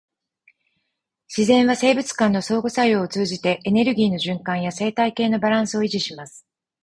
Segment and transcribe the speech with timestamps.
[1.27, 6.43] 自然は生物間の相互作用を通じて、エネルギーの循環や生態系のバランスを維持します。